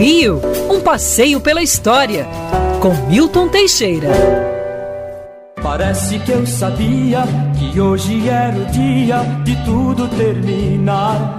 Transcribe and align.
Rio, 0.00 0.40
um 0.70 0.80
passeio 0.80 1.42
pela 1.42 1.62
história, 1.62 2.26
com 2.80 2.88
Milton 3.06 3.48
Teixeira. 3.48 4.08
Parece 5.62 6.18
que 6.20 6.32
eu 6.32 6.46
sabia 6.46 7.22
que 7.58 7.78
hoje 7.78 8.26
era 8.26 8.56
o 8.56 8.64
dia 8.64 9.18
de 9.44 9.54
tudo 9.62 10.08
terminar. 10.08 11.36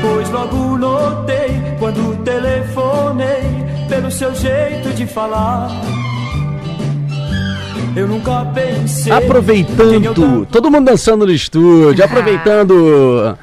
Pois 0.00 0.30
logo 0.30 0.78
notei 0.78 1.60
quando 1.78 2.16
telefonei 2.24 3.42
pelo 3.86 4.10
seu 4.10 4.34
jeito 4.34 4.94
de 4.94 5.06
falar. 5.06 5.68
Eu 7.94 8.08
nunca 8.08 8.46
pensei. 8.54 9.12
Aproveitando, 9.12 10.46
todo 10.50 10.70
mundo 10.70 10.86
dançando 10.86 11.26
no 11.26 11.32
estúdio, 11.32 12.02
aproveitando 12.02 13.36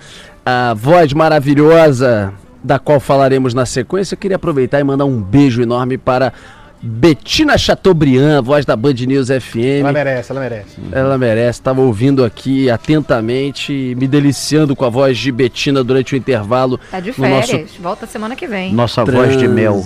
a 0.44 0.74
voz 0.74 1.14
maravilhosa 1.14 2.34
da 2.64 2.80
qual 2.80 3.00
falaremos 3.00 3.54
na 3.54 3.66
sequência, 3.66 4.16
eu 4.16 4.18
queria 4.18 4.36
aproveitar 4.36 4.80
e 4.80 4.84
mandar 4.84 5.06
um 5.06 5.22
beijo 5.22 5.62
enorme 5.62 5.98
para 5.98 6.34
Betina 6.82 7.58
Chateaubriand, 7.58 8.42
voz 8.44 8.66
da 8.66 8.76
Band 8.76 8.94
News 8.94 9.30
FM. 9.30 9.82
Ela 9.82 9.92
merece, 9.92 10.32
ela 10.32 10.42
merece. 10.42 10.78
Ela 10.92 11.18
merece, 11.18 11.60
estava 11.60 11.82
ouvindo 11.82 12.24
aqui 12.24 12.70
atentamente, 12.70 13.96
me 13.98 14.08
deliciando 14.08 14.76
com 14.76 14.86
a 14.86 14.90
voz 14.90 15.18
de 15.18 15.32
Betina 15.32 15.84
durante 15.84 16.14
o 16.14 16.18
intervalo. 16.18 16.80
Tá 16.92 17.00
de 17.00 17.12
férias, 17.12 17.52
nosso... 17.52 17.82
volta 17.82 18.06
semana 18.06 18.36
que 18.36 18.48
vem. 18.48 18.74
Nossa 18.74 19.04
voz 19.04 19.38
de 19.38 19.48
mel. 19.48 19.84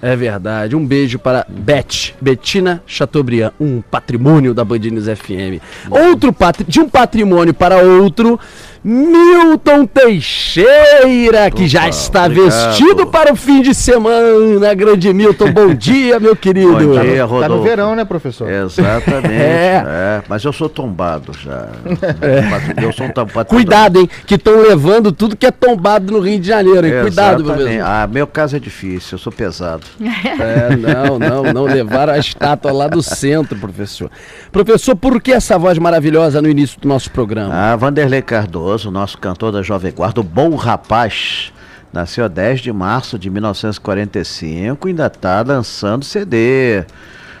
É 0.00 0.14
verdade. 0.14 0.76
Um 0.76 0.86
beijo 0.86 1.18
para 1.18 1.44
Beth, 1.48 2.14
Betina 2.20 2.80
Chateaubriand, 2.86 3.50
um 3.58 3.80
patrimônio 3.80 4.54
da 4.54 4.64
Band 4.64 4.78
News 4.78 5.06
FM. 5.06 5.60
Outro 5.90 6.32
pat... 6.32 6.62
de 6.66 6.80
um 6.80 6.88
patrimônio 6.88 7.52
para 7.52 7.78
outro, 7.78 8.38
Milton 8.82 9.86
Teixeira, 9.86 11.50
que 11.50 11.62
Opa, 11.62 11.68
já 11.68 11.88
está 11.88 12.26
obrigado. 12.26 12.50
vestido 12.50 13.06
para 13.06 13.32
o 13.32 13.36
fim 13.36 13.60
de 13.60 13.74
semana. 13.74 14.72
Grande 14.74 15.12
Milton, 15.12 15.52
bom 15.52 15.74
dia, 15.74 16.20
meu 16.20 16.36
querido. 16.36 16.72
Bom 16.72 17.00
dia, 17.00 17.24
Rodolfo. 17.24 17.40
Tá 17.40 17.48
no 17.48 17.62
verão, 17.62 17.96
né, 17.96 18.04
professor? 18.04 18.48
Exatamente. 18.48 19.34
é. 19.34 19.82
é. 19.84 20.22
mas 20.28 20.44
eu 20.44 20.52
sou 20.52 20.68
tombado 20.68 21.32
já. 21.32 21.68
É. 22.20 22.84
Eu 22.84 22.92
sou 22.92 23.06
um 23.06 23.10
tombado. 23.10 23.48
Cuidado, 23.48 24.00
hein, 24.00 24.08
que 24.26 24.34
estão 24.34 24.60
levando 24.60 25.12
tudo 25.12 25.36
que 25.36 25.46
é 25.46 25.50
tombado 25.50 26.12
no 26.12 26.20
Rio 26.20 26.38
de 26.38 26.48
Janeiro, 26.48 26.86
hein? 26.86 27.02
Cuidado, 27.02 27.44
meu 27.44 27.54
professor. 27.54 27.84
Ah, 27.84 28.08
meu 28.10 28.26
caso 28.26 28.56
é 28.56 28.58
difícil, 28.58 29.16
eu 29.16 29.18
sou 29.18 29.32
pesado. 29.32 29.84
É, 30.00 30.76
não, 30.76 31.18
não, 31.18 31.52
não 31.52 31.64
levaram 31.64 32.12
a 32.12 32.18
estátua 32.18 32.72
lá 32.72 32.88
do 32.88 33.02
centro, 33.02 33.56
professor. 33.58 34.10
Professor, 34.50 34.96
por 34.96 35.20
que 35.20 35.32
essa 35.32 35.58
voz 35.58 35.78
maravilhosa 35.78 36.40
no 36.42 36.48
início 36.48 36.80
do 36.80 36.88
nosso 36.88 37.10
programa? 37.10 37.54
Ah, 37.54 37.76
Vanderlei 37.76 38.22
Cardoso 38.22 38.67
o 38.68 38.90
nosso 38.90 39.16
cantor 39.16 39.50
da 39.50 39.62
Jovem 39.62 39.92
Guarda, 39.92 40.20
o 40.20 40.24
Bom 40.24 40.54
Rapaz. 40.54 41.52
Nasceu 41.90 42.26
a 42.26 42.28
10 42.28 42.60
de 42.60 42.72
março 42.72 43.18
de 43.18 43.30
1945 43.30 44.86
e 44.86 44.90
ainda 44.90 45.06
está 45.06 45.40
lançando 45.40 46.04
CD. 46.04 46.84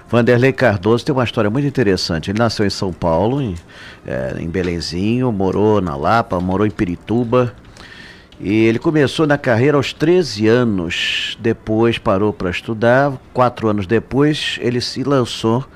Vanderlei 0.08 0.54
Cardoso 0.54 1.04
tem 1.04 1.14
uma 1.14 1.24
história 1.24 1.50
muito 1.50 1.66
interessante. 1.66 2.30
Ele 2.30 2.38
nasceu 2.38 2.64
em 2.64 2.70
São 2.70 2.94
Paulo, 2.94 3.42
em, 3.42 3.54
é, 4.06 4.36
em 4.38 4.48
Belenzinho, 4.48 5.30
morou 5.30 5.82
na 5.82 5.94
Lapa, 5.94 6.40
morou 6.40 6.66
em 6.66 6.70
Pirituba. 6.70 7.54
E 8.40 8.64
ele 8.64 8.78
começou 8.78 9.26
na 9.26 9.36
carreira 9.36 9.76
aos 9.76 9.92
13 9.92 10.48
anos. 10.48 11.36
Depois 11.40 11.98
parou 11.98 12.32
para 12.32 12.48
estudar. 12.48 13.12
Quatro 13.34 13.68
anos 13.68 13.86
depois, 13.86 14.58
ele 14.62 14.80
se 14.80 15.04
lançou 15.04 15.66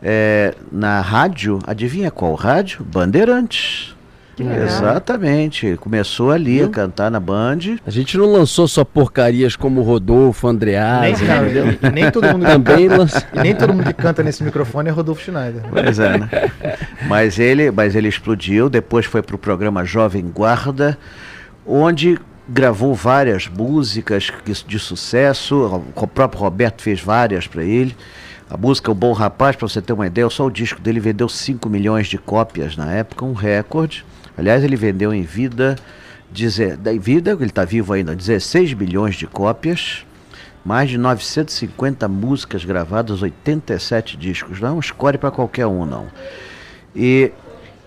é, 0.00 0.54
na 0.70 1.00
rádio. 1.00 1.58
Adivinha 1.66 2.12
qual 2.12 2.34
rádio? 2.34 2.84
Bandeirantes. 2.84 3.94
Exatamente. 4.42 5.76
Começou 5.80 6.30
ali 6.30 6.58
Viu? 6.58 6.66
a 6.66 6.68
cantar 6.70 7.10
na 7.10 7.20
Band. 7.20 7.58
A 7.86 7.90
gente 7.90 8.16
não 8.16 8.32
lançou 8.32 8.66
só 8.66 8.84
porcarias 8.84 9.56
como 9.56 9.82
Rodolfo, 9.82 10.48
Andreas, 10.48 11.20
nem, 11.20 11.92
nem 11.92 12.10
todo 12.10 12.26
mundo 12.28 12.44
Também 12.44 12.88
lança... 12.88 13.26
Nem 13.32 13.54
todo 13.54 13.72
mundo 13.72 13.84
que 13.84 13.94
canta 13.94 14.22
nesse 14.22 14.42
microfone 14.42 14.88
é 14.88 14.92
Rodolfo 14.92 15.22
Schneider. 15.22 15.62
Pois 15.70 15.98
é, 15.98 16.18
né? 16.18 16.28
mas, 17.06 17.38
ele, 17.38 17.70
mas 17.70 17.94
ele 17.94 18.08
explodiu, 18.08 18.68
depois 18.68 19.06
foi 19.06 19.22
para 19.22 19.36
o 19.36 19.38
programa 19.38 19.84
Jovem 19.84 20.24
Guarda, 20.28 20.98
onde 21.66 22.18
gravou 22.48 22.94
várias 22.94 23.48
músicas 23.48 24.30
de 24.66 24.78
sucesso. 24.78 25.84
O 25.94 26.06
próprio 26.06 26.40
Roberto 26.40 26.82
fez 26.82 27.00
várias 27.00 27.46
para 27.46 27.62
ele. 27.62 27.96
A 28.48 28.56
música 28.56 28.90
O 28.90 28.94
Bom 28.94 29.12
Rapaz, 29.12 29.56
para 29.56 29.66
você 29.66 29.80
ter 29.80 29.92
uma 29.92 30.06
ideia, 30.06 30.28
só 30.28 30.46
o 30.46 30.50
disco 30.50 30.80
dele 30.80 31.00
vendeu 31.00 31.28
5 31.28 31.68
milhões 31.68 32.06
de 32.06 32.18
cópias 32.18 32.76
na 32.76 32.92
época, 32.92 33.24
um 33.24 33.32
recorde. 33.32 34.04
Aliás, 34.36 34.64
ele 34.64 34.76
vendeu 34.76 35.12
em 35.14 35.22
vida, 35.22 35.76
em 36.92 36.98
vida, 36.98 37.32
ele 37.32 37.46
está 37.46 37.64
vivo 37.64 37.92
ainda, 37.92 38.14
16 38.14 38.72
bilhões 38.72 39.14
de 39.14 39.26
cópias, 39.26 40.04
mais 40.64 40.90
de 40.90 40.98
950 40.98 42.08
músicas 42.08 42.64
gravadas, 42.64 43.22
87 43.22 44.16
discos. 44.16 44.60
Não 44.60 44.68
é 44.68 44.72
um 44.72 44.82
score 44.82 45.18
para 45.18 45.30
qualquer 45.30 45.66
um, 45.66 45.84
não. 45.84 46.06
E 46.96 47.32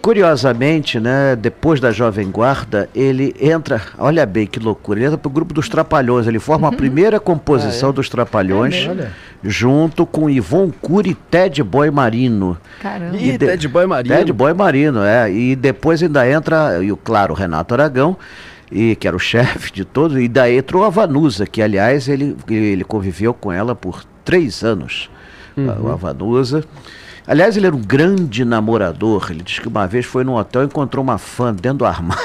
Curiosamente, 0.07 1.01
né, 1.01 1.35
depois 1.35 1.81
da 1.81 1.91
Jovem 1.91 2.31
Guarda, 2.31 2.89
ele 2.95 3.35
entra, 3.41 3.81
olha 3.97 4.25
bem 4.25 4.47
que 4.47 4.57
loucura, 4.57 4.99
ele 4.99 5.05
entra 5.07 5.17
para 5.17 5.27
o 5.27 5.29
grupo 5.29 5.53
dos 5.53 5.67
Trapalhões, 5.67 6.25
ele 6.25 6.39
forma 6.39 6.65
a 6.65 6.71
uhum. 6.71 6.77
primeira 6.77 7.19
composição 7.19 7.89
ah, 7.89 7.91
é? 7.91 7.93
dos 7.93 8.07
Trapalhões, 8.07 8.87
é 8.87 9.09
junto 9.43 10.05
com 10.05 10.29
Ivon 10.29 10.71
Cury 10.71 11.09
e 11.09 11.13
Ted 11.13 11.61
Boy 11.61 11.91
Marino. 11.91 12.57
Caramba. 12.81 13.17
E, 13.17 13.37
Ted 13.37 13.67
Boy 13.67 13.85
Marino. 13.85 14.15
Ted 14.15 14.31
Boy 14.31 14.53
Marino, 14.53 15.03
é. 15.03 15.29
E 15.29 15.57
depois 15.57 16.01
ainda 16.01 16.25
entra, 16.25 16.81
e, 16.81 16.95
claro, 17.03 17.33
o 17.33 17.35
Renato 17.35 17.73
Aragão, 17.73 18.15
e 18.71 18.95
que 18.95 19.09
era 19.09 19.17
o 19.17 19.19
chefe 19.19 19.73
de 19.73 19.83
todos, 19.83 20.17
e 20.17 20.29
daí 20.29 20.59
entrou 20.59 20.85
a 20.85 20.89
Vanusa, 20.89 21.45
que 21.45 21.61
aliás 21.61 22.07
ele, 22.07 22.33
ele 22.49 22.85
conviveu 22.85 23.33
com 23.33 23.51
ela 23.51 23.75
por 23.75 24.05
três 24.23 24.63
anos, 24.63 25.09
uhum. 25.57 25.89
a, 25.89 25.91
a 25.91 25.95
Vanusa. 25.97 26.63
Aliás, 27.27 27.57
ele 27.57 27.67
era 27.67 27.75
um 27.75 27.81
grande 27.81 28.45
namorador. 28.45 29.27
Ele 29.29 29.43
disse 29.43 29.59
que 29.59 29.67
uma 29.67 29.85
vez 29.85 30.05
foi 30.05 30.23
num 30.23 30.35
hotel 30.35 30.63
e 30.63 30.65
encontrou 30.65 31.03
uma 31.03 31.17
fã 31.17 31.53
dentro 31.53 31.79
do 31.79 31.85
armário. 31.85 32.23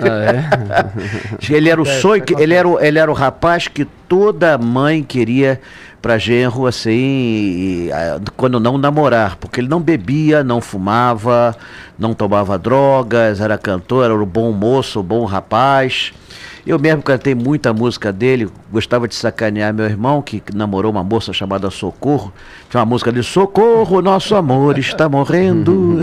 ah, 0.00 0.88
é? 1.38 1.54
ele 1.54 1.68
era 1.68 1.80
o 1.80 1.86
é, 1.86 2.00
sonho, 2.00 2.24
ele, 2.38 2.54
era 2.54 2.66
o, 2.66 2.80
ele 2.80 2.98
era 2.98 3.10
o 3.10 3.14
rapaz 3.14 3.68
que 3.68 3.84
toda 3.84 4.56
mãe 4.56 5.02
queria 5.02 5.60
para 6.00 6.18
genro 6.18 6.66
assim, 6.66 7.88
quando 8.36 8.58
não 8.58 8.76
namorar, 8.76 9.36
porque 9.36 9.60
ele 9.60 9.68
não 9.68 9.80
bebia, 9.80 10.42
não 10.42 10.60
fumava, 10.60 11.56
não 11.96 12.12
tomava 12.12 12.58
drogas, 12.58 13.40
era 13.40 13.56
cantor, 13.56 14.06
era 14.06 14.14
um 14.14 14.26
bom 14.26 14.50
moço, 14.50 14.98
um 14.98 15.04
bom 15.04 15.24
rapaz. 15.24 16.12
Eu 16.64 16.78
mesmo 16.78 17.02
cantei 17.02 17.34
muita 17.34 17.72
música 17.72 18.12
dele, 18.12 18.48
gostava 18.70 19.08
de 19.08 19.16
sacanear 19.16 19.74
meu 19.74 19.84
irmão, 19.84 20.22
que 20.22 20.40
namorou 20.54 20.92
uma 20.92 21.02
moça 21.02 21.32
chamada 21.32 21.68
Socorro. 21.70 22.32
Tinha 22.70 22.80
uma 22.80 22.86
música 22.86 23.12
de 23.12 23.22
Socorro, 23.22 24.00
nosso 24.00 24.36
amor 24.36 24.78
está 24.78 25.08
morrendo. 25.08 26.00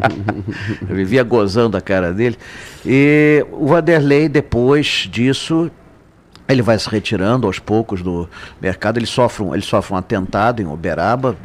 Eu 0.86 0.94
vivia 0.94 1.22
gozando 1.22 1.78
a 1.78 1.80
cara 1.80 2.12
dele. 2.12 2.36
E 2.84 3.44
o 3.52 3.68
Vanderlei, 3.68 4.28
depois 4.28 5.08
disso, 5.10 5.70
ele 6.46 6.60
vai 6.60 6.78
se 6.78 6.88
retirando 6.88 7.46
aos 7.46 7.58
poucos 7.58 8.02
do 8.02 8.28
mercado. 8.60 8.98
Ele 8.98 9.06
sofre 9.06 9.42
um, 9.42 9.54
ele 9.54 9.62
sofre 9.62 9.94
um 9.94 9.96
atentado 9.96 10.60
em 10.60 10.66
Uberaba, 10.66 11.36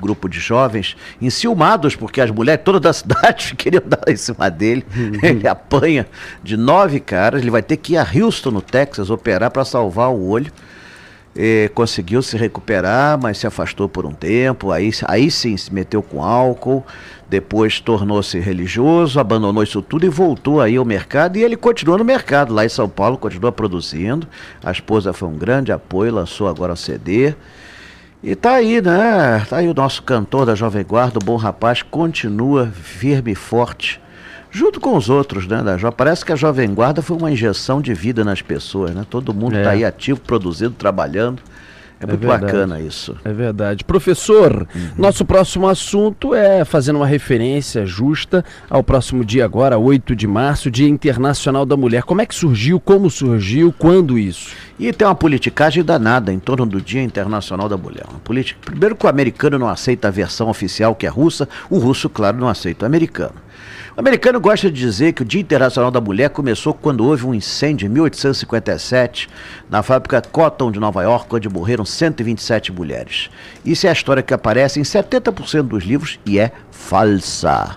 grupo 0.00 0.28
de 0.28 0.40
jovens 0.40 0.96
enciumados, 1.20 1.94
porque 1.94 2.20
as 2.20 2.30
mulheres 2.30 2.62
todas 2.64 2.80
da 2.80 2.92
cidade 2.94 3.54
queriam 3.56 3.82
dar 3.84 4.02
em 4.08 4.16
cima 4.16 4.50
dele. 4.50 4.84
ele 5.22 5.46
apanha 5.46 6.06
de 6.42 6.56
nove 6.56 7.00
caras. 7.00 7.42
Ele 7.42 7.50
vai 7.50 7.62
ter 7.62 7.76
que 7.76 7.92
ir 7.92 7.96
a 7.96 8.06
Houston, 8.06 8.50
no 8.50 8.62
Texas, 8.62 9.10
operar 9.10 9.50
para 9.50 9.64
salvar 9.64 10.10
o 10.10 10.28
olho. 10.28 10.52
E 11.36 11.70
conseguiu 11.74 12.22
se 12.22 12.36
recuperar, 12.36 13.16
mas 13.20 13.38
se 13.38 13.46
afastou 13.46 13.88
por 13.88 14.04
um 14.04 14.12
tempo. 14.12 14.72
Aí, 14.72 14.90
aí 15.06 15.30
sim 15.30 15.56
se 15.56 15.72
meteu 15.72 16.02
com 16.02 16.24
álcool 16.24 16.84
depois 17.30 17.78
tornou-se 17.78 18.36
religioso, 18.40 19.20
abandonou 19.20 19.62
isso 19.62 19.80
tudo 19.80 20.04
e 20.04 20.08
voltou 20.08 20.60
aí 20.60 20.74
ao 20.74 20.84
mercado 20.84 21.36
e 21.36 21.44
ele 21.44 21.56
continua 21.56 21.96
no 21.96 22.04
mercado 22.04 22.52
lá 22.52 22.64
em 22.66 22.68
São 22.68 22.88
Paulo, 22.88 23.16
continua 23.16 23.52
produzindo. 23.52 24.26
A 24.64 24.72
esposa 24.72 25.12
foi 25.12 25.28
um 25.28 25.38
grande 25.38 25.70
apoio, 25.70 26.12
lançou 26.12 26.48
agora 26.48 26.72
o 26.72 26.76
CD. 26.76 27.36
E 28.22 28.34
tá 28.34 28.52
aí, 28.52 28.82
né? 28.82 29.44
Tá 29.48 29.58
aí 29.58 29.68
o 29.68 29.74
nosso 29.74 30.02
cantor 30.02 30.44
da 30.44 30.54
Jovem 30.54 30.84
Guarda, 30.84 31.18
o 31.18 31.24
bom 31.24 31.36
rapaz, 31.36 31.82
continua 31.82 32.66
firme 32.66 33.32
e 33.32 33.34
forte, 33.34 33.98
junto 34.50 34.78
com 34.78 34.94
os 34.94 35.08
outros, 35.08 35.46
né? 35.46 35.62
Da 35.62 35.78
jo... 35.78 35.90
Parece 35.90 36.22
que 36.22 36.30
a 36.30 36.36
Jovem 36.36 36.74
Guarda 36.74 37.00
foi 37.00 37.16
uma 37.16 37.30
injeção 37.30 37.80
de 37.80 37.94
vida 37.94 38.22
nas 38.22 38.42
pessoas, 38.42 38.94
né? 38.94 39.06
Todo 39.08 39.32
mundo 39.32 39.56
é. 39.56 39.62
tá 39.62 39.70
aí 39.70 39.86
ativo, 39.86 40.20
produzindo, 40.20 40.72
trabalhando. 40.72 41.42
É 42.00 42.06
muito 42.06 42.24
é 42.24 42.26
bacana 42.26 42.80
isso. 42.80 43.14
É 43.22 43.32
verdade. 43.32 43.84
Professor, 43.84 44.66
uhum. 44.74 44.90
nosso 44.96 45.22
próximo 45.22 45.68
assunto 45.68 46.34
é 46.34 46.64
fazendo 46.64 46.96
uma 46.96 47.06
referência 47.06 47.84
justa 47.84 48.42
ao 48.70 48.82
próximo 48.82 49.22
dia 49.22 49.44
agora, 49.44 49.78
8 49.78 50.16
de 50.16 50.26
março, 50.26 50.70
Dia 50.70 50.88
Internacional 50.88 51.66
da 51.66 51.76
Mulher. 51.76 52.02
Como 52.04 52.22
é 52.22 52.26
que 52.26 52.34
surgiu, 52.34 52.80
como 52.80 53.10
surgiu, 53.10 53.74
quando 53.76 54.18
isso? 54.18 54.56
E 54.78 54.90
tem 54.94 55.06
uma 55.06 55.14
politicagem 55.14 55.84
danada 55.84 56.32
em 56.32 56.38
torno 56.38 56.64
do 56.64 56.80
Dia 56.80 57.02
Internacional 57.02 57.68
da 57.68 57.76
Mulher. 57.76 58.06
Uma 58.08 58.20
política... 58.20 58.58
Primeiro 58.64 58.96
que 58.96 59.04
o 59.04 59.08
americano 59.08 59.58
não 59.58 59.68
aceita 59.68 60.08
a 60.08 60.10
versão 60.10 60.48
oficial 60.48 60.94
que 60.94 61.04
é 61.04 61.10
russa, 61.10 61.46
o 61.68 61.78
russo, 61.78 62.08
claro, 62.08 62.38
não 62.38 62.48
aceita 62.48 62.86
o 62.86 62.86
americano. 62.86 63.34
O 64.00 64.02
americano 64.02 64.40
gosta 64.40 64.70
de 64.70 64.80
dizer 64.80 65.12
que 65.12 65.20
o 65.20 65.26
Dia 65.26 65.42
Internacional 65.42 65.90
da 65.90 66.00
Mulher 66.00 66.30
começou 66.30 66.72
quando 66.72 67.04
houve 67.04 67.26
um 67.26 67.34
incêndio 67.34 67.84
em 67.84 67.90
1857 67.90 69.28
na 69.68 69.82
fábrica 69.82 70.22
Cotton 70.22 70.72
de 70.72 70.80
Nova 70.80 71.02
York, 71.02 71.26
onde 71.36 71.50
morreram 71.50 71.84
127 71.84 72.72
mulheres. 72.72 73.28
Isso 73.62 73.86
é 73.86 73.90
a 73.90 73.92
história 73.92 74.22
que 74.22 74.32
aparece 74.32 74.80
em 74.80 74.84
70% 74.84 75.64
dos 75.64 75.84
livros 75.84 76.18
e 76.24 76.38
é 76.38 76.50
falsa 76.70 77.76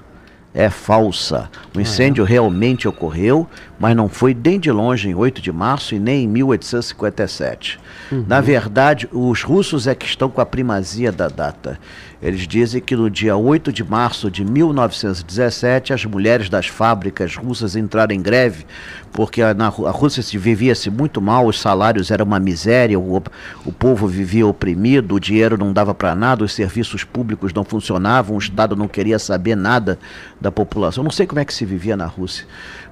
é 0.53 0.69
falsa. 0.69 1.49
O 1.75 1.81
incêndio 1.81 2.23
realmente 2.23 2.87
ocorreu, 2.87 3.47
mas 3.79 3.95
não 3.95 4.07
foi 4.07 4.35
nem 4.35 4.59
de 4.59 4.71
longe 4.71 5.09
em 5.09 5.15
8 5.15 5.41
de 5.41 5.51
março 5.51 5.95
e 5.95 5.99
nem 5.99 6.23
em 6.23 6.27
1857. 6.27 7.79
Na 8.27 8.39
verdade, 8.39 9.09
os 9.11 9.41
russos 9.41 9.87
é 9.87 9.95
que 9.95 10.05
estão 10.05 10.29
com 10.29 10.39
a 10.39 10.45
primazia 10.45 11.11
da 11.11 11.27
data. 11.27 11.79
Eles 12.23 12.47
dizem 12.47 12.81
que 12.81 12.95
no 12.95 13.09
dia 13.09 13.35
8 13.35 13.73
de 13.73 13.83
março 13.83 14.31
de 14.31 14.45
1917, 14.45 15.91
as 15.91 16.05
mulheres 16.05 16.47
das 16.47 16.67
fábricas 16.67 17.35
russas 17.35 17.75
entraram 17.75 18.15
em 18.15 18.21
greve, 18.21 18.65
porque 19.11 19.41
a, 19.41 19.53
na, 19.53 19.67
Rússia 19.67 20.23
se 20.23 20.37
vivia-se 20.37 20.89
muito 20.89 21.21
mal, 21.21 21.45
os 21.45 21.59
salários 21.59 22.11
eram 22.11 22.25
uma 22.25 22.39
miséria, 22.39 22.97
o, 22.97 23.21
o 23.65 23.71
povo 23.73 24.07
vivia 24.07 24.47
oprimido, 24.47 25.15
o 25.15 25.19
dinheiro 25.19 25.57
não 25.57 25.73
dava 25.73 25.93
para 25.93 26.15
nada, 26.15 26.45
os 26.45 26.53
serviços 26.53 27.03
públicos 27.03 27.53
não 27.53 27.65
funcionavam, 27.65 28.37
o 28.37 28.39
Estado 28.39 28.73
não 28.73 28.87
queria 28.87 29.19
saber 29.19 29.57
nada 29.57 29.99
da 30.39 30.49
população. 30.49 31.03
Não 31.03 31.11
sei 31.11 31.27
como 31.27 31.41
é 31.41 31.45
que 31.45 31.53
se 31.53 31.65
vivia 31.65 31.97
na 31.97 32.05
Rússia, 32.05 32.45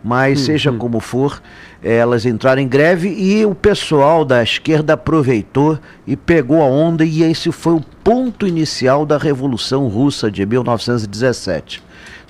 mas 0.03 0.41
seja 0.41 0.73
como 0.73 0.99
for, 0.99 1.41
elas 1.83 2.25
entraram 2.25 2.61
em 2.61 2.67
greve 2.67 3.09
e 3.09 3.45
o 3.45 3.55
pessoal 3.55 4.23
da 4.23 4.43
esquerda 4.43 4.93
aproveitou 4.93 5.79
e 6.05 6.15
pegou 6.15 6.61
a 6.61 6.65
onda, 6.65 7.03
e 7.03 7.23
esse 7.23 7.51
foi 7.51 7.73
o 7.73 7.81
ponto 8.03 8.45
inicial 8.45 9.05
da 9.05 9.17
Revolução 9.17 9.87
Russa 9.87 10.29
de 10.29 10.45
1917. 10.45 11.81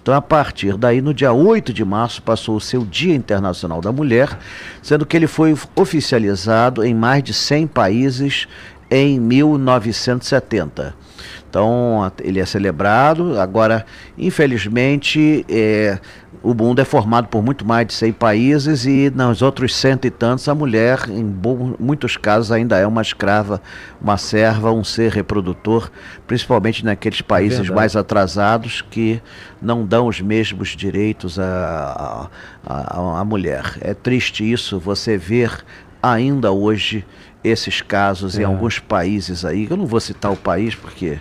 Então, 0.02 0.16
a 0.16 0.22
partir 0.22 0.78
daí, 0.78 1.00
no 1.00 1.14
dia 1.14 1.32
8 1.32 1.72
de 1.72 1.86
março, 1.86 2.24
passou 2.24 2.56
o 2.56 2.62
seu 2.62 2.84
Dia 2.84 3.14
Internacional 3.14 3.82
da 3.82 3.92
Mulher, 3.92 4.36
sendo 4.82 5.06
que 5.06 5.16
ele 5.16 5.28
foi 5.28 5.56
oficializado 5.76 6.84
em 6.84 6.96
mais 6.96 7.24
de 7.24 7.34
100 7.34 7.68
países 7.68 8.48
em 8.90 9.20
1970. 9.20 10.96
Então, 11.48 12.12
ele 12.24 12.40
é 12.40 12.46
celebrado. 12.46 13.40
Agora, 13.40 13.86
infelizmente, 14.18 15.46
é, 15.48 16.00
o 16.44 16.56
mundo 16.56 16.80
é 16.80 16.86
formado 16.86 17.28
por 17.28 17.44
muito 17.44 17.64
mais 17.64 17.86
de 17.86 17.94
100 17.94 18.14
países 18.14 18.86
e 18.86 19.12
nos 19.14 19.44
outros 19.44 19.76
cento 19.76 20.06
e 20.06 20.10
tantos 20.10 20.48
a 20.50 20.56
mulher, 20.56 21.08
em 21.08 21.24
bom- 21.24 21.76
muitos 21.80 22.18
casos, 22.18 22.52
ainda 22.52 22.78
é 22.78 22.88
uma 22.88 23.02
escrava, 23.04 23.62
uma 24.02 24.18
serva, 24.18 24.72
um 24.72 24.84
ser 24.84 25.12
reprodutor, 25.12 25.92
principalmente 26.26 26.84
naqueles 26.84 27.22
países 27.22 27.60
verdade. 27.60 27.76
mais 27.76 27.96
atrasados 27.96 28.82
que 28.82 29.22
não 29.62 29.86
dão 29.86 30.08
os 30.08 30.20
mesmos 30.20 30.70
direitos 30.70 31.38
à, 31.38 32.28
à, 32.66 33.24
mulher. 33.24 33.78
É 33.80 33.94
triste 33.94 34.50
isso, 34.52 34.80
você 34.80 35.18
ver 35.18 35.64
ainda 36.02 36.52
hoje 36.52 37.06
esses 37.44 37.82
casos 37.82 38.38
em 38.38 38.42
É. 38.42 38.46
alguns 38.46 38.80
países 38.80 39.46
aí. 39.46 39.68
Eu 39.70 39.78
não 39.78 39.86
vou 39.86 40.00
citar 40.00 40.32
o 40.32 40.36
país 40.38 40.74
porque, 40.74 41.20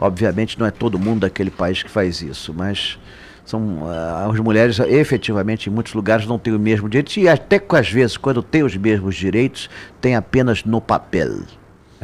obviamente, 0.00 0.58
não 0.58 0.66
é 0.66 0.70
todo 0.70 0.98
mundo 0.98 1.20
daquele 1.20 1.50
país 1.50 1.82
que 1.82 1.90
faz 1.90 2.22
isso, 2.22 2.54
mas 2.54 2.98
são 3.44 3.80
ah, 3.86 4.28
as 4.30 4.38
mulheres 4.40 4.78
efetivamente 4.78 5.68
em 5.68 5.72
muitos 5.72 5.94
lugares 5.94 6.26
não 6.26 6.38
têm 6.38 6.54
o 6.54 6.58
mesmo 6.58 6.88
direito 6.88 7.16
e 7.18 7.28
até 7.28 7.60
às 7.70 7.90
vezes 7.90 8.16
quando 8.16 8.42
têm 8.42 8.62
os 8.62 8.76
mesmos 8.76 9.14
direitos 9.14 9.68
tem 10.00 10.14
apenas 10.14 10.64
no 10.64 10.80
papel. 10.80 11.42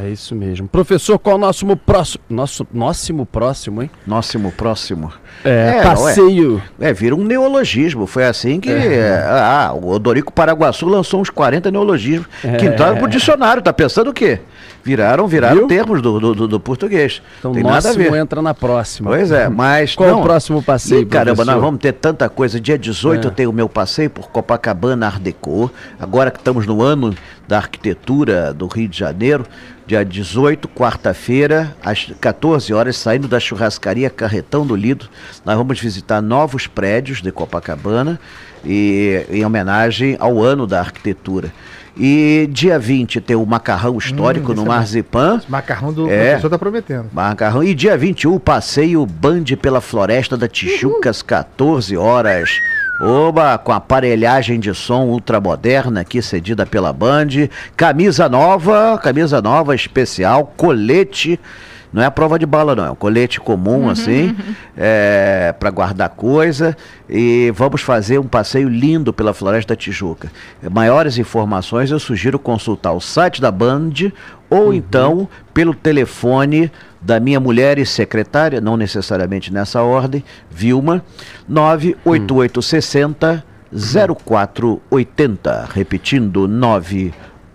É 0.00 0.08
isso 0.08 0.32
mesmo. 0.32 0.68
Professor, 0.68 1.18
qual 1.18 1.34
o 1.34 1.38
nosso 1.38 1.66
próximo. 1.76 2.22
Nosso 2.30 2.64
nosso 2.72 3.26
próximo, 3.26 3.82
hein? 3.82 3.90
Nóximo 4.06 4.52
próximo. 4.52 5.12
É, 5.44 5.78
É, 5.78 5.82
passeio. 5.82 6.62
É, 6.78 6.92
vira 6.92 7.16
um 7.16 7.24
neologismo. 7.24 8.06
Foi 8.06 8.24
assim 8.24 8.60
que 8.60 8.70
É. 8.70 9.26
ah, 9.28 9.72
o 9.74 9.88
Odorico 9.90 10.32
Paraguaçu 10.32 10.86
lançou 10.86 11.20
uns 11.20 11.30
40 11.30 11.72
neologismos 11.72 12.28
que 12.60 12.66
entraram 12.66 12.98
pro 12.98 13.08
dicionário. 13.08 13.60
Tá 13.60 13.72
pensando 13.72 14.10
o 14.10 14.12
quê? 14.14 14.38
Viraram, 14.84 15.26
viraram. 15.26 15.56
Viu? 15.56 15.66
termos 15.66 16.00
do, 16.00 16.34
do, 16.34 16.48
do- 16.48 16.60
português. 16.60 17.20
Então, 17.38 17.52
Tem 17.52 17.62
nada 17.62 17.90
a 17.90 17.92
ver. 17.92 18.12
entra 18.14 18.40
na 18.40 18.54
próxima. 18.54 19.10
Pois 19.10 19.30
é, 19.30 19.48
mas. 19.48 19.94
Qual 19.94 20.18
o 20.20 20.22
próximo 20.22 20.62
passeio, 20.62 21.02
Ih, 21.02 21.06
caramba, 21.06 21.36
professor? 21.36 21.52
nós 21.54 21.62
vamos 21.64 21.80
ter 21.80 21.92
tanta 21.92 22.28
coisa. 22.28 22.60
Dia 22.60 22.78
18 22.78 23.24
É. 23.24 23.26
eu 23.28 23.30
tenho 23.34 23.50
o 23.50 23.52
meu 23.52 23.68
passeio 23.68 24.08
por 24.10 24.28
Copacabana 24.30 25.06
Art 25.06 25.20
Deco. 25.20 25.70
Agora 26.00 26.30
que 26.30 26.38
estamos 26.38 26.66
no 26.66 26.82
ano 26.82 27.14
da 27.46 27.58
arquitetura 27.58 28.52
do 28.54 28.66
Rio 28.66 28.88
de 28.88 28.98
Janeiro. 28.98 29.44
Dia 29.86 30.04
18, 30.04 30.68
quarta-feira, 30.68 31.74
às 31.82 32.04
14 32.20 32.74
horas, 32.74 32.94
saindo 32.96 33.26
da 33.26 33.40
churrascaria 33.40 34.10
Carretão 34.10 34.66
do 34.66 34.76
Lido, 34.76 35.08
nós 35.46 35.56
vamos 35.56 35.80
visitar 35.80 36.20
novos 36.20 36.66
prédios 36.66 37.22
de 37.22 37.32
Copacabana 37.32 38.20
e 38.62 39.24
em 39.30 39.46
homenagem 39.46 40.14
ao 40.20 40.42
ano 40.42 40.66
da 40.66 40.80
arquitetura. 40.80 41.50
E 41.98 42.48
dia 42.52 42.78
20 42.78 43.20
tem 43.20 43.34
o 43.36 43.44
macarrão 43.44 43.98
histórico 43.98 44.52
Hum, 44.52 44.56
no 44.56 44.62
é. 44.62 44.68
Marzipan. 44.68 45.38
Esse 45.38 45.50
macarrão 45.50 45.92
do 45.92 46.08
É. 46.08 46.28
professor 46.30 46.50
tá 46.50 46.58
prometendo. 46.58 47.06
Macarrão. 47.12 47.64
E 47.64 47.74
dia 47.74 47.96
21, 47.98 48.38
passeio 48.38 49.04
Band 49.04 49.44
pela 49.60 49.80
Floresta 49.80 50.36
da 50.36 50.46
Tijuca, 50.46 51.10
às 51.10 51.22
14 51.22 51.96
horas. 51.96 52.50
Oba, 53.00 53.56
com 53.58 53.72
aparelhagem 53.72 54.58
de 54.58 54.74
som 54.74 55.04
ultramoderna 55.06 56.00
aqui 56.00 56.20
cedida 56.20 56.66
pela 56.66 56.92
Band. 56.92 57.48
Camisa 57.76 58.28
nova, 58.28 58.98
camisa 59.02 59.40
nova 59.42 59.74
especial, 59.74 60.52
colete. 60.56 61.38
Não 61.92 62.02
é 62.02 62.06
a 62.06 62.10
prova 62.10 62.38
de 62.38 62.46
bala, 62.46 62.76
não. 62.76 62.84
É 62.84 62.90
um 62.90 62.94
colete 62.94 63.40
comum, 63.40 63.88
assim, 63.88 64.36
é, 64.76 65.54
para 65.58 65.70
guardar 65.70 66.10
coisa. 66.10 66.76
E 67.08 67.52
vamos 67.54 67.80
fazer 67.80 68.18
um 68.18 68.26
passeio 68.26 68.68
lindo 68.68 69.12
pela 69.12 69.32
Floresta 69.32 69.74
da 69.74 69.76
Tijuca. 69.76 70.30
Maiores 70.70 71.18
informações 71.18 71.90
eu 71.90 71.98
sugiro 71.98 72.38
consultar 72.38 72.92
o 72.92 73.00
site 73.00 73.40
da 73.40 73.50
Band 73.50 73.92
ou 74.50 74.72
então 74.72 75.28
pelo 75.52 75.74
telefone 75.74 76.70
da 77.00 77.20
minha 77.20 77.38
mulher 77.38 77.78
e 77.78 77.86
secretária, 77.86 78.60
não 78.60 78.76
necessariamente 78.76 79.52
nessa 79.52 79.82
ordem, 79.82 80.24
Vilma, 80.50 81.02
98860 81.48 83.44
0480. 83.70 85.68
Repetindo, 85.72 86.48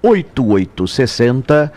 98860 0.04 1.72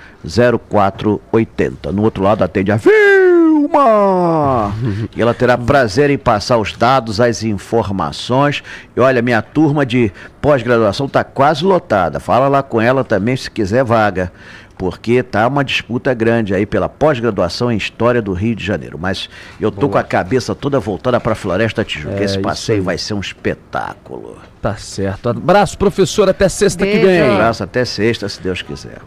0480. 0.69 1.93
No 1.93 2.03
outro 2.03 2.25
lado 2.25 2.43
atende 2.43 2.73
a 2.73 2.77
Vilma! 2.77 4.75
E 5.15 5.23
ela 5.23 5.33
terá 5.33 5.57
prazer 5.57 6.11
em 6.11 6.19
passar 6.19 6.59
os 6.59 6.73
dados, 6.73 7.21
as 7.21 7.45
informações. 7.45 8.65
E 8.97 9.01
olha, 9.01 9.23
minha 9.23 9.41
turma 9.41 9.87
de 9.87 10.13
pós-graduação 10.41 11.07
está 11.07 11.23
quase 11.23 11.65
lotada. 11.65 12.19
Fala 12.19 12.49
lá 12.49 12.63
com 12.63 12.81
ela 12.81 13.05
também 13.05 13.37
se 13.37 13.51
quiser 13.51 13.85
vaga 13.85 14.33
porque 14.79 15.23
tá 15.23 15.47
uma 15.47 15.65
disputa 15.65 16.13
grande 16.13 16.55
aí 16.55 16.67
pela 16.67 16.89
pós-graduação 16.89 17.71
em 17.73 17.77
História 17.77 18.21
do 18.21 18.33
Rio 18.33 18.55
de 18.55 18.65
Janeiro. 18.65 18.99
Mas 18.99 19.29
eu 19.61 19.71
tô 19.71 19.89
com 19.89 19.99
a 19.99 20.03
cabeça 20.03 20.55
toda 20.55 20.79
voltada 20.79 21.19
para 21.19 21.33
a 21.33 21.37
Floresta 21.37 21.85
Tijuca. 21.85 22.21
É, 22.21 22.25
Esse 22.25 22.39
passeio 22.39 22.83
vai 22.83 22.99
ser 22.99 23.15
um 23.15 23.21
espetáculo. 23.21 24.39
Tá 24.61 24.77
certo. 24.77 25.29
Abraço, 25.31 25.79
professor. 25.79 26.29
Até 26.29 26.49
sexta 26.49 26.85
que 26.85 26.93
Beijo. 26.93 27.07
vem. 27.07 27.23
Um 27.31 27.35
abraço 27.35 27.63
até 27.63 27.85
sexta, 27.85 28.29
se 28.29 28.41
Deus 28.43 28.63
quiser. 28.63 28.99